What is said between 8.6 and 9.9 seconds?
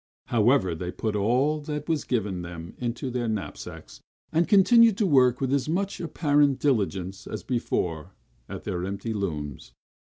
their empty looms.